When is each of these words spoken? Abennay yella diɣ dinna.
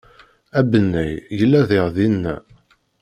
Abennay 0.59 1.11
yella 1.37 1.61
diɣ 1.69 1.87
dinna. 1.95 2.35